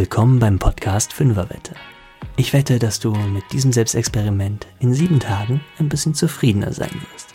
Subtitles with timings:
[0.00, 1.74] Willkommen beim Podcast Fünferwette.
[2.36, 7.34] Ich wette, dass du mit diesem Selbstexperiment in sieben Tagen ein bisschen zufriedener sein wirst.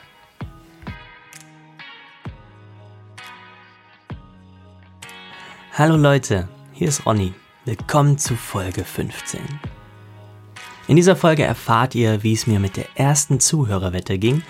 [5.74, 7.36] Hallo Leute, hier ist Ronny.
[7.66, 9.42] Willkommen zu Folge 15.
[10.88, 14.42] In dieser Folge erfahrt ihr, wie es mir mit der ersten Zuhörerwette ging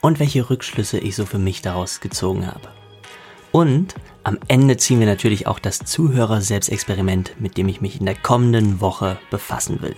[0.00, 2.83] und welche Rückschlüsse ich so für mich daraus gezogen habe.
[3.54, 3.94] Und
[4.24, 8.80] am Ende ziehen wir natürlich auch das Zuhörer-Selbstexperiment, mit dem ich mich in der kommenden
[8.80, 9.94] Woche befassen will.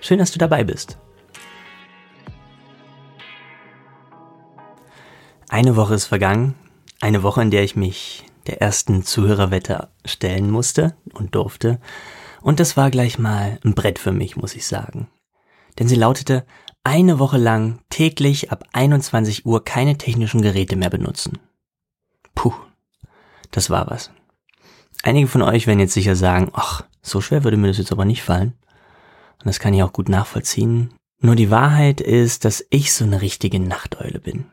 [0.00, 0.96] Schön, dass du dabei bist.
[5.48, 6.54] Eine Woche ist vergangen.
[7.00, 11.80] Eine Woche, in der ich mich der ersten Zuhörerwette stellen musste und durfte.
[12.42, 15.08] Und das war gleich mal ein Brett für mich, muss ich sagen.
[15.80, 16.46] Denn sie lautete,
[16.84, 21.40] eine Woche lang täglich ab 21 Uhr keine technischen Geräte mehr benutzen.
[22.34, 22.54] Puh,
[23.50, 24.10] das war was.
[25.02, 28.04] Einige von euch werden jetzt sicher sagen, ach, so schwer würde mir das jetzt aber
[28.04, 28.54] nicht fallen.
[29.38, 30.94] Und das kann ich auch gut nachvollziehen.
[31.18, 34.46] Nur die Wahrheit ist, dass ich so eine richtige Nachteule bin.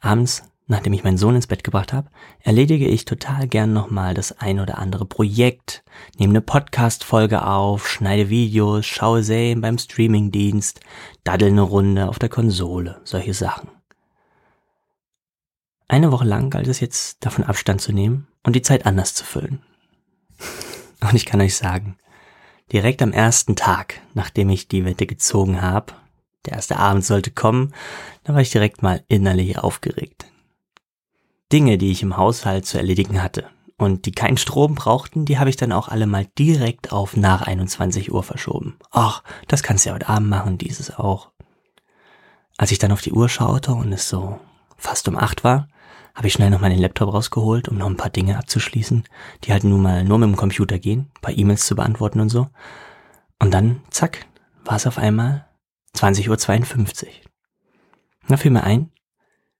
[0.00, 4.38] Abends, nachdem ich meinen Sohn ins Bett gebracht habe, erledige ich total gern nochmal das
[4.38, 5.82] ein oder andere Projekt,
[6.18, 10.80] nehme eine Podcast-Folge auf, schneide Videos, schaue Serien beim Streamingdienst,
[11.24, 13.77] daddel eine Runde auf der Konsole, solche Sachen.
[15.88, 19.24] Eine Woche lang galt es jetzt davon Abstand zu nehmen und die Zeit anders zu
[19.24, 19.62] füllen.
[21.00, 21.96] Und ich kann euch sagen,
[22.72, 25.94] direkt am ersten Tag, nachdem ich die Wette gezogen habe,
[26.44, 27.72] der erste Abend sollte kommen,
[28.24, 30.26] da war ich direkt mal innerlich aufgeregt.
[31.52, 35.50] Dinge, die ich im Haushalt zu erledigen hatte und die keinen Strom brauchten, die habe
[35.50, 38.76] ich dann auch alle mal direkt auf nach 21 Uhr verschoben.
[38.90, 41.30] Ach, das kannst du ja heute Abend machen, dieses auch.
[42.56, 44.40] Als ich dann auf die Uhr schaute und es so
[44.76, 45.68] fast um acht war,
[46.18, 49.04] habe ich schnell noch meinen Laptop rausgeholt, um noch ein paar Dinge abzuschließen,
[49.44, 52.28] die halt nun mal nur mit dem Computer gehen, ein paar E-Mails zu beantworten und
[52.28, 52.48] so.
[53.38, 54.26] Und dann, zack,
[54.64, 55.46] war es auf einmal
[55.94, 57.08] 20.52 Uhr.
[58.26, 58.90] Da fiel mir ein,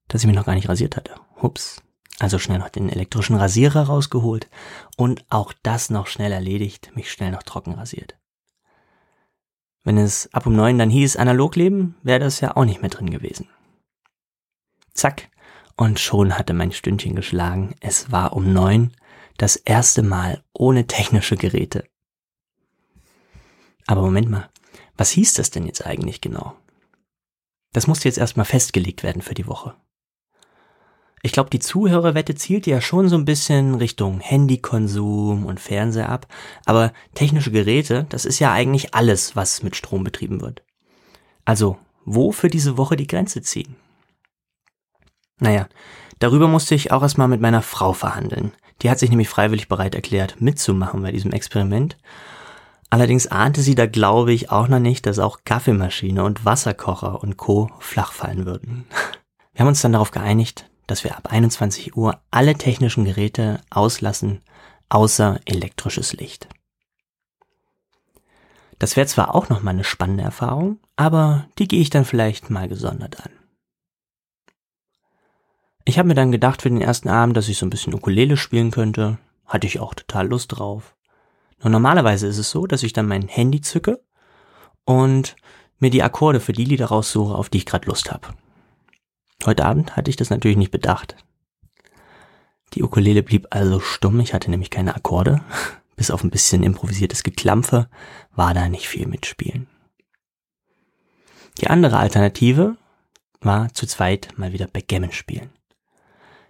[0.09, 1.15] dass ich mich noch gar nicht rasiert hatte.
[1.41, 1.81] Hups.
[2.19, 4.51] Also schnell noch den elektrischen Rasierer rausgeholt
[4.97, 8.19] und auch das noch schnell erledigt, mich schnell noch trocken rasiert.
[9.85, 12.91] Wenn es ab um neun dann hieß analog leben, wäre das ja auch nicht mehr
[12.91, 13.49] drin gewesen.
[14.93, 15.31] Zack,
[15.79, 17.75] und schon hatte mein Stündchen geschlagen.
[17.81, 18.93] Es war um neun,
[19.39, 21.85] das erste Mal ohne technische Geräte.
[23.87, 24.51] Aber Moment mal,
[24.97, 26.57] was hieß das denn jetzt eigentlich genau?
[27.73, 29.77] Das musste jetzt erstmal festgelegt werden für die Woche.
[31.23, 36.27] Ich glaube, die Zuhörerwette zielt ja schon so ein bisschen Richtung Handykonsum und Fernseher ab,
[36.65, 40.65] aber technische Geräte, das ist ja eigentlich alles, was mit Strom betrieben wird.
[41.45, 43.77] Also, wo für diese Woche die Grenze ziehen?
[45.39, 45.69] Naja,
[46.19, 48.53] darüber musste ich auch erstmal mit meiner Frau verhandeln.
[48.83, 51.97] Die hat sich nämlich freiwillig bereit erklärt, mitzumachen bei diesem Experiment.
[52.91, 57.37] Allerdings ahnte sie da, glaube ich, auch noch nicht, dass auch Kaffeemaschine und Wasserkocher und
[57.37, 57.71] Co.
[57.81, 58.87] flach fallen würden.
[59.53, 64.41] Wir haben uns dann darauf geeinigt, dass wir ab 21 Uhr alle technischen Geräte auslassen,
[64.89, 66.49] außer elektrisches Licht.
[68.79, 72.51] Das wäre zwar auch noch mal eine spannende Erfahrung, aber die gehe ich dann vielleicht
[72.51, 73.33] mal gesondert an.
[75.89, 78.37] Ich habe mir dann gedacht für den ersten Abend, dass ich so ein bisschen Ukulele
[78.37, 79.17] spielen könnte.
[79.47, 80.95] Hatte ich auch total Lust drauf.
[81.63, 83.99] Nur normalerweise ist es so, dass ich dann mein Handy zücke
[84.85, 85.35] und
[85.79, 88.29] mir die Akkorde für die Lieder raussuche, auf die ich gerade Lust habe.
[89.47, 91.17] Heute Abend hatte ich das natürlich nicht bedacht.
[92.75, 95.41] Die Ukulele blieb also stumm, ich hatte nämlich keine Akkorde.
[95.97, 97.89] Bis auf ein bisschen improvisiertes Geklampfe
[98.37, 99.69] war da nicht viel mitspielen.
[101.63, 102.77] Die andere Alternative
[103.41, 105.49] war zu zweit mal wieder Backgammon spielen.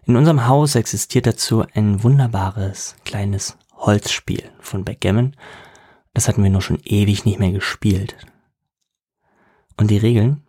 [0.09, 5.37] In unserem Haus existiert dazu ein wunderbares kleines Holzspiel von Backgammon.
[6.15, 8.17] Das hatten wir nur schon ewig nicht mehr gespielt.
[9.77, 10.43] Und die Regeln,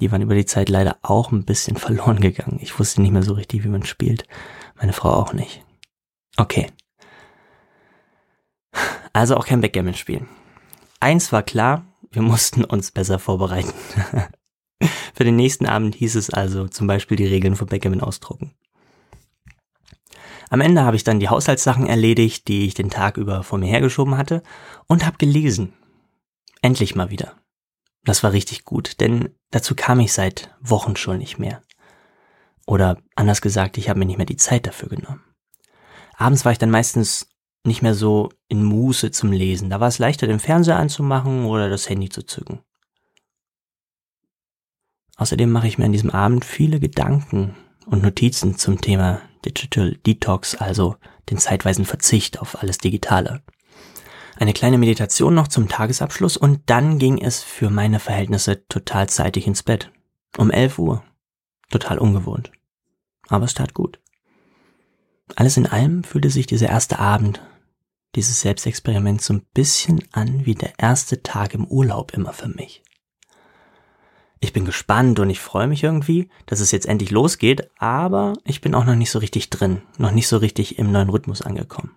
[0.00, 2.58] die waren über die Zeit leider auch ein bisschen verloren gegangen.
[2.60, 4.26] Ich wusste nicht mehr so richtig, wie man spielt.
[4.74, 5.64] Meine Frau auch nicht.
[6.36, 6.66] Okay.
[9.12, 10.28] Also auch kein Backgammon spielen.
[10.98, 13.72] Eins war klar, wir mussten uns besser vorbereiten.
[15.14, 18.50] Für den nächsten Abend hieß es also zum Beispiel die Regeln von Backgammon ausdrucken.
[20.48, 23.66] Am Ende habe ich dann die Haushaltssachen erledigt, die ich den Tag über vor mir
[23.66, 24.42] hergeschoben hatte,
[24.86, 25.72] und habe gelesen.
[26.62, 27.34] Endlich mal wieder.
[28.04, 31.62] Das war richtig gut, denn dazu kam ich seit Wochen schon nicht mehr.
[32.66, 35.22] Oder anders gesagt, ich habe mir nicht mehr die Zeit dafür genommen.
[36.16, 37.28] Abends war ich dann meistens
[37.64, 39.70] nicht mehr so in Muße zum Lesen.
[39.70, 42.60] Da war es leichter, den Fernseher anzumachen oder das Handy zu zücken.
[45.16, 47.56] Außerdem mache ich mir an diesem Abend viele Gedanken
[47.86, 50.96] und Notizen zum Thema Digital Detox, also
[51.30, 53.42] den zeitweisen Verzicht auf alles Digitale.
[54.38, 59.46] Eine kleine Meditation noch zum Tagesabschluss und dann ging es für meine Verhältnisse total zeitig
[59.46, 59.90] ins Bett.
[60.36, 61.04] Um 11 Uhr.
[61.70, 62.52] Total ungewohnt.
[63.28, 63.98] Aber es tat gut.
[65.34, 67.42] Alles in allem fühlte sich dieser erste Abend,
[68.14, 72.82] dieses Selbstexperiment so ein bisschen an wie der erste Tag im Urlaub immer für mich.
[74.40, 78.60] Ich bin gespannt und ich freue mich irgendwie, dass es jetzt endlich losgeht, aber ich
[78.60, 81.94] bin auch noch nicht so richtig drin, noch nicht so richtig im neuen Rhythmus angekommen.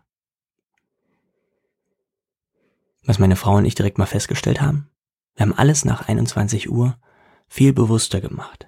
[3.03, 4.89] Was meine Frau und ich direkt mal festgestellt haben,
[5.36, 6.97] wir haben alles nach 21 Uhr
[7.47, 8.68] viel bewusster gemacht.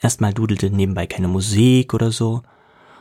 [0.00, 2.42] Erstmal dudelte nebenbei keine Musik oder so,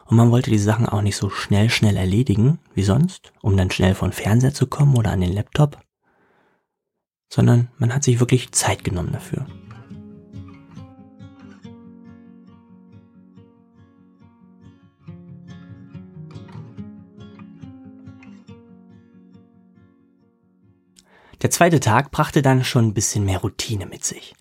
[0.06, 3.72] und man wollte die Sachen auch nicht so schnell, schnell erledigen, wie sonst, um dann
[3.72, 5.80] schnell von Fernseher zu kommen oder an den Laptop,
[7.30, 9.48] sondern man hat sich wirklich Zeit genommen dafür.
[21.42, 24.36] Der zweite Tag brachte dann schon ein bisschen mehr Routine mit sich.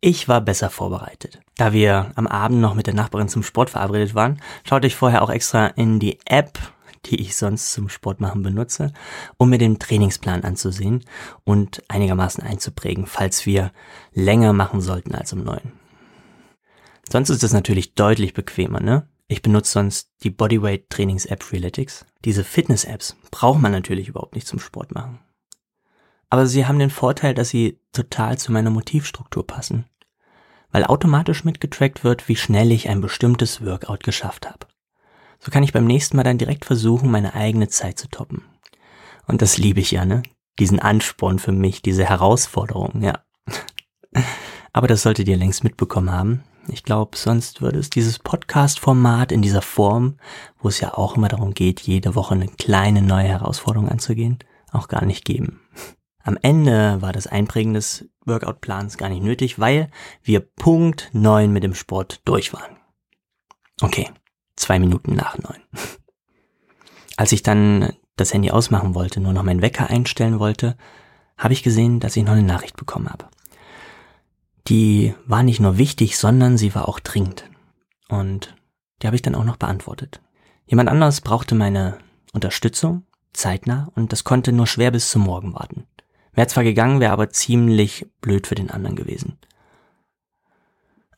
[0.00, 1.40] Ich war besser vorbereitet.
[1.56, 5.20] Da wir am Abend noch mit der Nachbarin zum Sport verabredet waren, schaute ich vorher
[5.20, 6.58] auch extra in die App,
[7.06, 8.94] die ich sonst zum Sport machen benutze,
[9.36, 11.04] um mir den Trainingsplan anzusehen
[11.44, 13.72] und einigermaßen einzuprägen, falls wir
[14.14, 15.72] länger machen sollten als um neun.
[17.10, 19.06] Sonst ist es natürlich deutlich bequemer, ne?
[19.28, 22.06] Ich benutze sonst die Bodyweight Trainings App Freeletics.
[22.24, 25.20] Diese Fitness Apps braucht man natürlich überhaupt nicht zum Sport machen.
[26.30, 29.84] Aber sie haben den Vorteil, dass sie total zu meiner Motivstruktur passen.
[30.70, 34.66] Weil automatisch mitgetrackt wird, wie schnell ich ein bestimmtes Workout geschafft habe.
[35.40, 38.44] So kann ich beim nächsten Mal dann direkt versuchen, meine eigene Zeit zu toppen.
[39.26, 40.22] Und das liebe ich ja, ne?
[40.58, 43.18] Diesen Ansporn für mich, diese Herausforderung, ja.
[44.72, 46.44] Aber das solltet ihr längst mitbekommen haben.
[46.68, 50.18] Ich glaube, sonst würde es dieses Podcast-Format in dieser Form,
[50.60, 54.38] wo es ja auch immer darum geht, jede Woche eine kleine neue Herausforderung anzugehen,
[54.70, 55.60] auch gar nicht geben.
[56.30, 59.90] Am Ende war das Einprägen des Workout-Plans gar nicht nötig, weil
[60.22, 62.76] wir Punkt neun mit dem Sport durch waren.
[63.82, 64.08] Okay,
[64.54, 65.60] zwei Minuten nach neun.
[67.16, 70.76] Als ich dann das Handy ausmachen wollte, nur noch meinen Wecker einstellen wollte,
[71.36, 73.28] habe ich gesehen, dass ich noch eine Nachricht bekommen habe.
[74.68, 77.50] Die war nicht nur wichtig, sondern sie war auch dringend.
[78.08, 78.56] Und
[79.02, 80.20] die habe ich dann auch noch beantwortet.
[80.64, 81.98] Jemand anderes brauchte meine
[82.32, 83.02] Unterstützung,
[83.32, 85.88] zeitnah, und das konnte nur schwer bis zum Morgen warten.
[86.32, 89.38] Wäre zwar gegangen, wäre aber ziemlich blöd für den anderen gewesen.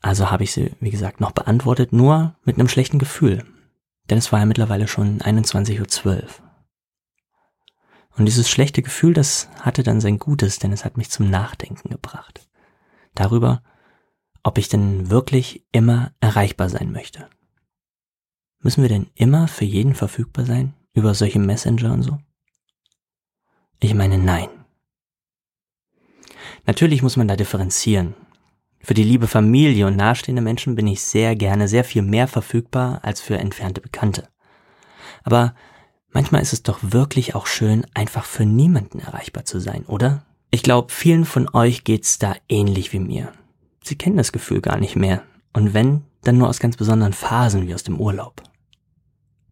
[0.00, 3.44] Also habe ich sie, wie gesagt, noch beantwortet, nur mit einem schlechten Gefühl.
[4.10, 6.22] Denn es war ja mittlerweile schon 21.12 Uhr.
[8.16, 11.88] Und dieses schlechte Gefühl, das hatte dann sein Gutes, denn es hat mich zum Nachdenken
[11.88, 12.46] gebracht.
[13.14, 13.62] Darüber,
[14.42, 17.28] ob ich denn wirklich immer erreichbar sein möchte.
[18.60, 20.74] Müssen wir denn immer für jeden verfügbar sein?
[20.94, 22.18] Über solche Messenger und so?
[23.80, 24.48] Ich meine, nein.
[26.66, 28.14] Natürlich muss man da differenzieren.
[28.80, 33.00] Für die liebe Familie und nahestehende Menschen bin ich sehr gerne sehr viel mehr verfügbar
[33.02, 34.28] als für entfernte Bekannte.
[35.22, 35.54] Aber
[36.10, 40.24] manchmal ist es doch wirklich auch schön, einfach für niemanden erreichbar zu sein, oder?
[40.50, 43.32] Ich glaube, vielen von euch geht's da ähnlich wie mir.
[43.84, 45.22] Sie kennen das Gefühl gar nicht mehr.
[45.52, 48.42] Und wenn, dann nur aus ganz besonderen Phasen wie aus dem Urlaub.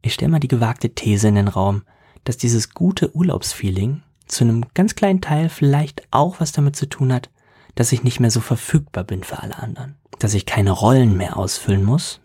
[0.03, 1.83] Ich stelle mal die gewagte These in den Raum,
[2.25, 7.13] dass dieses gute Urlaubsfeeling zu einem ganz kleinen Teil vielleicht auch was damit zu tun
[7.13, 7.31] hat,
[7.75, 9.97] dass ich nicht mehr so verfügbar bin für alle anderen.
[10.19, 12.21] Dass ich keine Rollen mehr ausfüllen muss,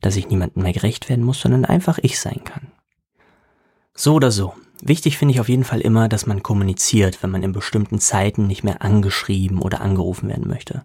[0.00, 2.72] dass ich niemandem mehr gerecht werden muss, sondern einfach ich sein kann.
[3.94, 4.54] So oder so.
[4.82, 8.46] Wichtig finde ich auf jeden Fall immer, dass man kommuniziert, wenn man in bestimmten Zeiten
[8.48, 10.84] nicht mehr angeschrieben oder angerufen werden möchte.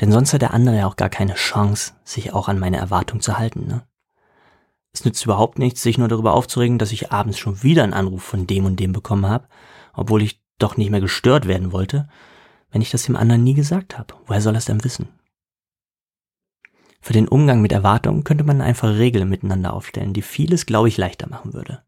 [0.00, 3.20] Denn sonst hat der andere ja auch gar keine Chance, sich auch an meine Erwartung
[3.20, 3.82] zu halten, ne?
[4.92, 8.22] Es nützt überhaupt nichts, sich nur darüber aufzuregen, dass ich abends schon wieder einen Anruf
[8.22, 9.46] von dem und dem bekommen habe,
[9.96, 12.08] obwohl ich doch nicht mehr gestört werden wollte,
[12.70, 14.14] wenn ich das dem anderen nie gesagt habe.
[14.26, 15.08] Woher soll er es denn wissen?
[17.00, 20.96] Für den Umgang mit Erwartungen könnte man einfach Regeln miteinander aufstellen, die vieles, glaube ich,
[20.96, 21.84] leichter machen würde.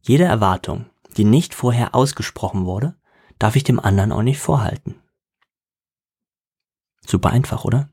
[0.00, 2.96] Jede Erwartung, die nicht vorher ausgesprochen wurde,
[3.38, 5.00] darf ich dem anderen auch nicht vorhalten.
[7.04, 7.90] Super einfach, oder?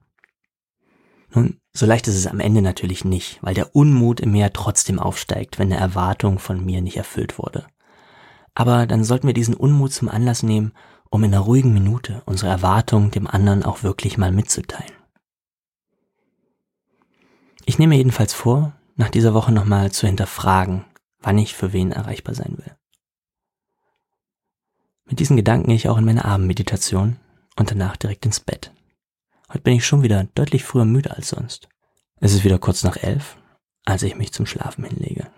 [1.34, 5.00] Nun, so leicht ist es am Ende natürlich nicht, weil der Unmut im Meer trotzdem
[5.00, 7.68] aufsteigt, wenn eine Erwartung von mir nicht erfüllt wurde.
[8.60, 10.74] Aber dann sollten wir diesen Unmut zum Anlass nehmen,
[11.12, 14.94] um in einer ruhigen Minute unsere Erwartungen dem anderen auch wirklich mal mitzuteilen.
[17.66, 20.86] Ich nehme jedenfalls vor, nach dieser Woche nochmal zu hinterfragen,
[21.20, 22.76] wann ich für wen erreichbar sein will.
[25.06, 27.18] Mit diesen Gedanken gehe ich auch in meine Abendmeditation
[27.58, 28.74] und danach direkt ins Bett.
[29.50, 31.70] Heute bin ich schon wieder deutlich früher müde als sonst.
[32.22, 33.38] Es ist wieder kurz nach elf,
[33.86, 35.30] als ich mich zum Schlafen hinlege.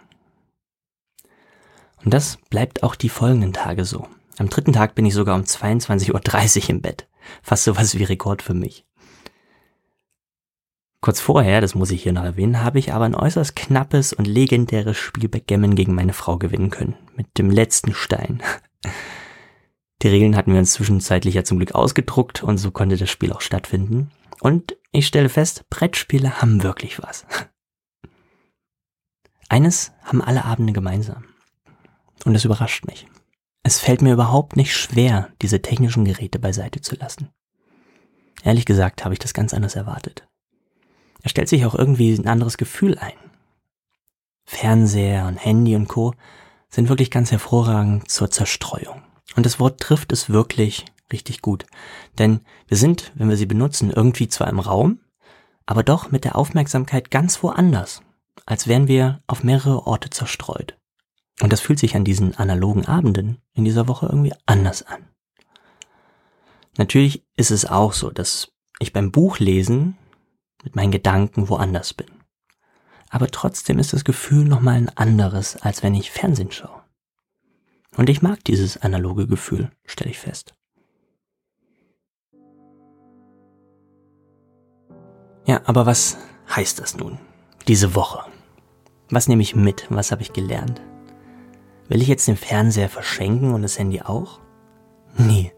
[2.03, 4.07] Und das bleibt auch die folgenden Tage so.
[4.37, 7.07] Am dritten Tag bin ich sogar um 22.30 Uhr im Bett.
[7.43, 8.85] Fast sowas wie Rekord für mich.
[11.01, 14.25] Kurz vorher, das muss ich hier noch erwähnen, habe ich aber ein äußerst knappes und
[14.25, 16.95] legendäres Spiel Backgammon gegen meine Frau gewinnen können.
[17.15, 18.43] Mit dem letzten Stein.
[20.01, 23.31] Die Regeln hatten wir uns zwischenzeitlich ja zum Glück ausgedruckt und so konnte das Spiel
[23.31, 24.11] auch stattfinden.
[24.41, 27.25] Und ich stelle fest, Brettspiele haben wirklich was.
[29.49, 31.25] Eines haben alle Abende gemeinsam.
[32.25, 33.07] Und es überrascht mich.
[33.63, 37.29] Es fällt mir überhaupt nicht schwer, diese technischen Geräte beiseite zu lassen.
[38.43, 40.27] Ehrlich gesagt habe ich das ganz anders erwartet.
[41.21, 43.13] Er stellt sich auch irgendwie ein anderes Gefühl ein.
[44.45, 46.13] Fernseher und Handy und Co.
[46.69, 49.03] sind wirklich ganz hervorragend zur Zerstreuung.
[49.35, 51.65] Und das Wort trifft es wirklich richtig gut.
[52.17, 55.01] Denn wir sind, wenn wir sie benutzen, irgendwie zwar im Raum,
[55.65, 58.01] aber doch mit der Aufmerksamkeit ganz woanders,
[58.45, 60.78] als wären wir auf mehrere Orte zerstreut.
[61.41, 65.07] Und das fühlt sich an diesen analogen Abenden in dieser Woche irgendwie anders an.
[66.77, 69.97] Natürlich ist es auch so, dass ich beim Buchlesen
[70.63, 72.07] mit meinen Gedanken woanders bin.
[73.09, 76.83] Aber trotzdem ist das Gefühl nochmal ein anderes, als wenn ich Fernsehen schaue.
[77.97, 80.53] Und ich mag dieses analoge Gefühl, stelle ich fest.
[85.45, 86.17] Ja, aber was
[86.55, 87.17] heißt das nun?
[87.67, 88.23] Diese Woche.
[89.09, 89.87] Was nehme ich mit?
[89.89, 90.81] Was habe ich gelernt?
[91.89, 94.39] Will ich jetzt den Fernseher verschenken und das Handy auch?
[95.17, 95.51] Nee.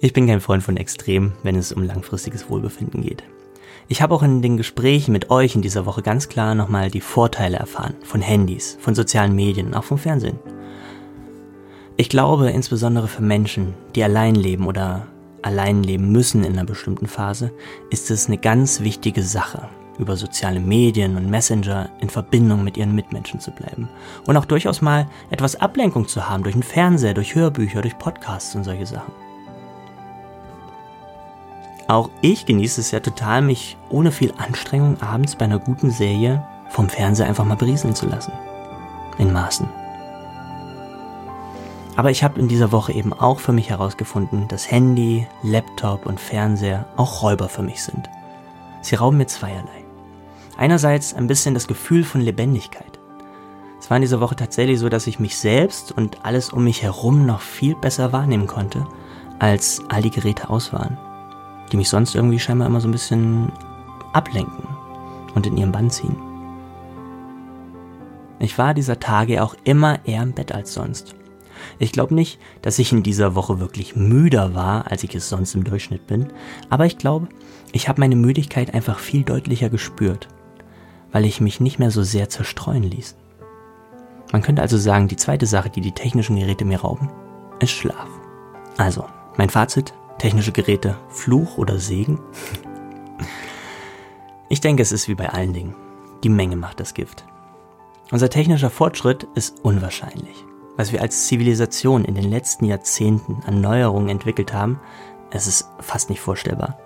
[0.00, 3.22] Ich bin kein Freund von Extrem, wenn es um langfristiges Wohlbefinden geht.
[3.86, 7.02] Ich habe auch in den Gesprächen mit euch in dieser Woche ganz klar nochmal die
[7.02, 10.38] Vorteile erfahren von Handys, von sozialen Medien, auch vom Fernsehen.
[11.98, 15.06] Ich glaube, insbesondere für Menschen, die allein leben oder
[15.42, 17.52] allein leben müssen in einer bestimmten Phase,
[17.90, 22.94] ist es eine ganz wichtige Sache, über soziale Medien und Messenger in Verbindung mit ihren
[22.94, 23.88] Mitmenschen zu bleiben.
[24.26, 28.54] Und auch durchaus mal etwas Ablenkung zu haben durch den Fernseher, durch Hörbücher, durch Podcasts
[28.54, 29.12] und solche Sachen.
[31.88, 36.44] Auch ich genieße es ja total, mich ohne viel Anstrengung abends bei einer guten Serie
[36.68, 38.32] vom Fernseher einfach mal berieseln zu lassen.
[39.18, 39.68] In Maßen.
[41.96, 46.20] Aber ich habe in dieser Woche eben auch für mich herausgefunden, dass Handy, Laptop und
[46.20, 48.10] Fernseher auch Räuber für mich sind.
[48.82, 49.85] Sie rauben mir zweierlei.
[50.56, 52.98] Einerseits ein bisschen das Gefühl von Lebendigkeit.
[53.78, 56.82] Es war in dieser Woche tatsächlich so, dass ich mich selbst und alles um mich
[56.82, 58.86] herum noch viel besser wahrnehmen konnte,
[59.38, 60.98] als all die Geräte aus waren
[61.70, 63.52] die mich sonst irgendwie scheinbar immer so ein bisschen
[64.12, 64.66] ablenken
[65.34, 66.16] und in ihren Bann ziehen.
[68.38, 71.14] Ich war dieser Tage auch immer eher im Bett als sonst.
[71.78, 75.54] Ich glaube nicht, dass ich in dieser Woche wirklich müder war, als ich es sonst
[75.54, 76.32] im Durchschnitt bin,
[76.68, 77.28] aber ich glaube,
[77.72, 80.28] ich habe meine Müdigkeit einfach viel deutlicher gespürt,
[81.12, 83.16] weil ich mich nicht mehr so sehr zerstreuen ließ.
[84.32, 87.10] Man könnte also sagen, die zweite Sache, die die technischen Geräte mir rauben,
[87.60, 88.08] ist Schlaf.
[88.76, 89.04] Also,
[89.36, 92.18] mein Fazit, Technische Geräte, Fluch oder Segen?
[94.48, 95.74] Ich denke, es ist wie bei allen Dingen.
[96.24, 97.24] Die Menge macht das Gift.
[98.10, 100.44] Unser technischer Fortschritt ist unwahrscheinlich.
[100.76, 104.80] Was wir als Zivilisation in den letzten Jahrzehnten an Neuerungen entwickelt haben,
[105.30, 106.78] es ist fast nicht vorstellbar.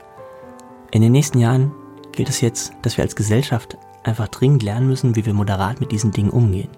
[0.91, 1.73] In den nächsten Jahren
[2.11, 5.93] gilt es jetzt, dass wir als Gesellschaft einfach dringend lernen müssen, wie wir moderat mit
[5.93, 6.71] diesen Dingen umgehen,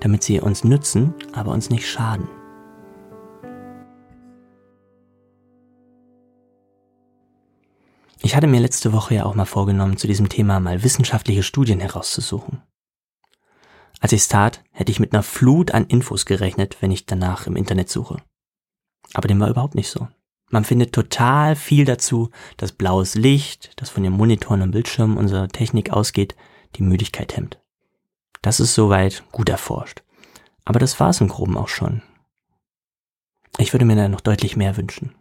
[0.00, 2.28] damit sie uns nützen, aber uns nicht schaden.
[8.22, 11.80] Ich hatte mir letzte Woche ja auch mal vorgenommen, zu diesem Thema mal wissenschaftliche Studien
[11.80, 12.62] herauszusuchen.
[14.00, 17.46] Als ich es tat, hätte ich mit einer Flut an Infos gerechnet, wenn ich danach
[17.46, 18.16] im Internet suche.
[19.14, 20.08] Aber dem war überhaupt nicht so.
[20.50, 25.48] Man findet total viel dazu, dass blaues Licht, das von den Monitoren und Bildschirmen unserer
[25.48, 26.36] Technik ausgeht,
[26.76, 27.60] die Müdigkeit hemmt.
[28.42, 30.02] Das ist soweit gut erforscht.
[30.64, 32.02] Aber das war es im Groben auch schon.
[33.58, 35.14] Ich würde mir da noch deutlich mehr wünschen.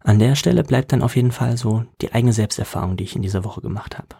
[0.00, 3.22] An der Stelle bleibt dann auf jeden Fall so die eigene Selbsterfahrung, die ich in
[3.22, 4.16] dieser Woche gemacht habe.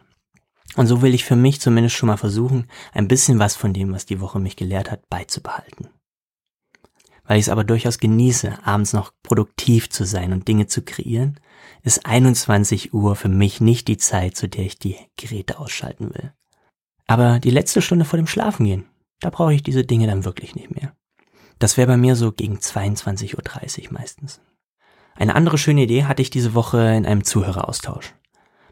[0.77, 3.93] Und so will ich für mich zumindest schon mal versuchen, ein bisschen was von dem,
[3.93, 5.89] was die Woche mich gelehrt hat, beizubehalten.
[7.29, 11.39] Weil ich es aber durchaus genieße, abends noch produktiv zu sein und Dinge zu kreieren,
[11.83, 16.33] ist 21 Uhr für mich nicht die Zeit, zu der ich die Geräte ausschalten will.
[17.07, 18.87] Aber die letzte Stunde vor dem Schlafengehen,
[19.21, 20.95] da brauche ich diese Dinge dann wirklich nicht mehr.
[21.59, 23.35] Das wäre bei mir so gegen 22.30
[23.87, 24.41] Uhr meistens.
[25.15, 28.15] Eine andere schöne Idee hatte ich diese Woche in einem Zuhöreraustausch.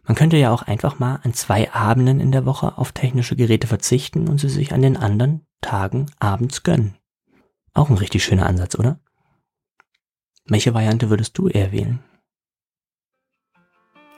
[0.04, 3.66] Man könnte ja auch einfach mal an zwei Abenden in der Woche auf technische Geräte
[3.66, 6.96] verzichten und sie sich an den anderen Tagen abends gönnen.
[7.76, 8.98] Auch ein richtig schöner Ansatz, oder?
[10.46, 11.98] Welche Variante würdest du eher wählen?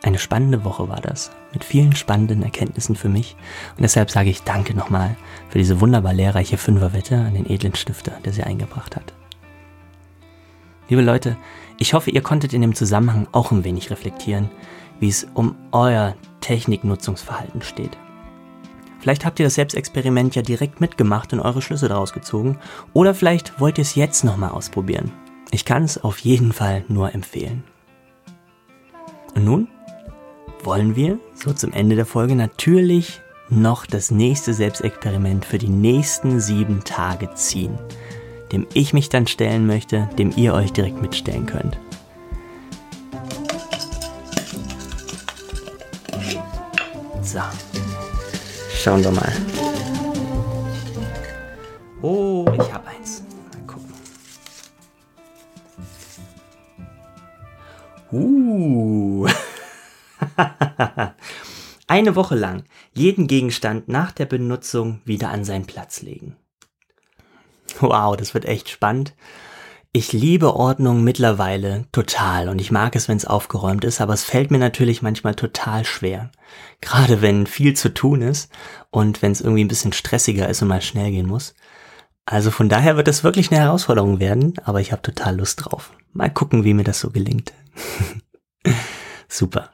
[0.05, 3.35] Eine spannende Woche war das, mit vielen spannenden Erkenntnissen für mich.
[3.77, 5.17] Und deshalb sage ich Danke nochmal
[5.49, 9.13] für diese wunderbar lehrreiche Fünferwette an den edlen Stifter, der sie eingebracht hat.
[10.89, 11.37] Liebe Leute,
[11.81, 14.51] ich hoffe, ihr konntet in dem Zusammenhang auch ein wenig reflektieren,
[15.01, 17.99] wie es um euer Techniknutzungsverhalten steht.
[19.09, 22.59] Vielleicht habt ihr das Selbstexperiment ja direkt mitgemacht und eure Schlüsse daraus gezogen.
[22.93, 25.11] Oder vielleicht wollt ihr es jetzt nochmal ausprobieren.
[25.51, 27.65] Ich kann es auf jeden Fall nur empfehlen.
[29.35, 29.69] Und nun
[30.63, 36.39] wollen wir, so zum Ende der Folge, natürlich noch das nächste Selbstexperiment für die nächsten
[36.39, 37.79] sieben Tage ziehen,
[38.53, 41.79] dem ich mich dann stellen möchte, dem ihr euch direkt mitstellen könnt.
[47.23, 47.41] So,
[48.79, 49.33] schauen wir mal.
[52.01, 53.23] Oh, ich habe eins.
[53.53, 53.93] Mal gucken.
[58.13, 59.27] Uh.
[61.89, 66.37] Eine Woche lang jeden Gegenstand nach der Benutzung wieder an seinen Platz legen.
[67.81, 69.15] Wow, das wird echt spannend.
[69.99, 74.23] Ich liebe Ordnung mittlerweile total und ich mag es, wenn es aufgeräumt ist, aber es
[74.23, 76.31] fällt mir natürlich manchmal total schwer.
[76.81, 78.49] Gerade wenn viel zu tun ist
[78.91, 81.53] und wenn es irgendwie ein bisschen stressiger ist und mal schnell gehen muss.
[82.27, 85.91] Also von daher wird es wirklich eine Herausforderung werden, aber ich habe total Lust drauf.
[86.13, 87.53] Mal gucken, wie mir das so gelingt.
[89.29, 89.73] Super.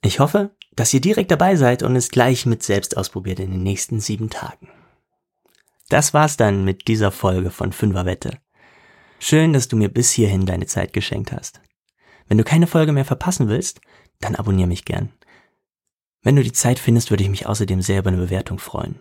[0.00, 3.62] Ich hoffe, dass ihr direkt dabei seid und es gleich mit selbst ausprobiert in den
[3.62, 4.70] nächsten sieben Tagen.
[5.90, 8.38] Das war's dann mit dieser Folge von Fünferwette.
[9.18, 11.60] Schön, dass du mir bis hierhin deine Zeit geschenkt hast.
[12.28, 13.80] Wenn du keine Folge mehr verpassen willst,
[14.20, 15.10] dann abonniere mich gern.
[16.22, 18.98] Wenn du die Zeit findest, würde ich mich außerdem sehr über eine Bewertung freuen.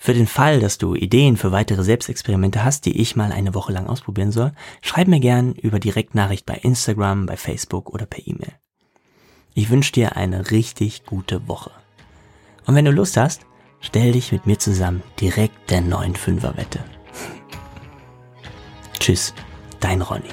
[0.00, 3.72] Für den Fall, dass du Ideen für weitere Selbstexperimente hast, die ich mal eine Woche
[3.72, 8.52] lang ausprobieren soll, schreib mir gern über Direktnachricht bei Instagram, bei Facebook oder per E-Mail.
[9.54, 11.72] Ich wünsche dir eine richtig gute Woche.
[12.64, 13.42] Und wenn du Lust hast,
[13.80, 16.84] stell dich mit mir zusammen direkt der neuen Fünferwette.
[18.98, 19.32] Tschüss,
[19.80, 20.30] dein Ronny.